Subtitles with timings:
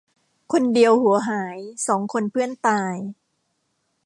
[0.51, 2.95] คนเดียวหัวหาย สองคนเพื่อนตาย